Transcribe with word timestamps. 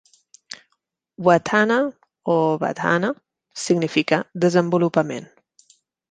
Watthana 1.25 1.77
o 2.35 2.57
Vadhana 2.57 3.11
significa 3.53 4.23
desenvolupament. 4.45 5.29